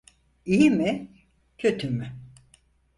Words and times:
İyi 0.45 0.69
mi, 0.71 1.11
kötü 1.57 1.89
mü? 1.89 2.07